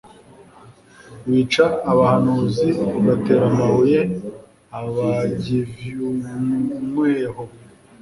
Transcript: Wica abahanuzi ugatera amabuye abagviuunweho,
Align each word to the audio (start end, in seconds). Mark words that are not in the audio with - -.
Wica 1.29 1.65
abahanuzi 1.91 2.67
ugatera 2.97 3.43
amabuye 3.51 3.99
abagviuunweho, 4.79 7.43